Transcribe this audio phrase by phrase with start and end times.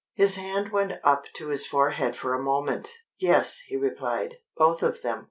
[0.15, 2.89] His hand went up to his forehead for a moment.
[3.19, 5.19] "Yes," he replied, "both of them.